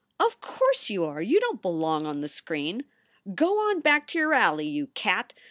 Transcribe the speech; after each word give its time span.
"Of 0.19 0.41
course 0.41 0.89
you 0.89 1.05
are. 1.05 1.21
You 1.21 1.39
don 1.39 1.57
t 1.57 1.61
belong 1.61 2.07
on 2.07 2.21
the 2.21 2.27
screen. 2.27 2.85
Go 3.35 3.59
on 3.69 3.81
back 3.81 4.07
to 4.07 4.17
your 4.17 4.33
alley, 4.33 4.67
you 4.67 4.87
cat. 4.87 5.35